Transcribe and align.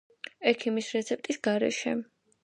ექიმის 0.51 0.87
რეცეპტის 0.95 1.39
გარეშე! 1.49 1.93